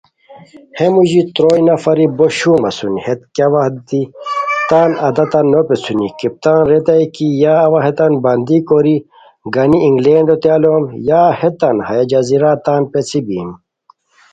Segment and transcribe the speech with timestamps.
[0.77, 4.01] ہے موژاری تروئے نفری بو شوم اسونی ہیت کیہ وت دی
[4.69, 8.95] تان عاداتان نو پیڅھونی کپتان ریتائے کی یا اوا ہیتان بندی کوری
[9.53, 13.49] گانی انگلینڈوتین الوم یا ہیتان ہیہ جزیرا تان پیڅھی بیم